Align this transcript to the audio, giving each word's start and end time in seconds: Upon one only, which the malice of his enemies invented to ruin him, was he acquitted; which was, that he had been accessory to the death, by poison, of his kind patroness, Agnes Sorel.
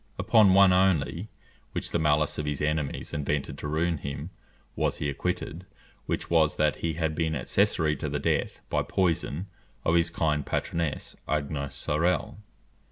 Upon 0.17 0.55
one 0.55 0.73
only, 0.73 1.29
which 1.73 1.91
the 1.91 1.99
malice 1.99 2.39
of 2.39 2.47
his 2.47 2.59
enemies 2.59 3.13
invented 3.13 3.55
to 3.59 3.67
ruin 3.67 3.99
him, 3.99 4.31
was 4.75 4.97
he 4.97 5.09
acquitted; 5.11 5.67
which 6.07 6.27
was, 6.27 6.55
that 6.55 6.77
he 6.77 6.93
had 6.93 7.13
been 7.13 7.35
accessory 7.35 7.95
to 7.97 8.09
the 8.09 8.17
death, 8.17 8.61
by 8.67 8.81
poison, 8.81 9.45
of 9.85 9.93
his 9.93 10.09
kind 10.09 10.43
patroness, 10.43 11.15
Agnes 11.27 11.75
Sorel. 11.75 12.39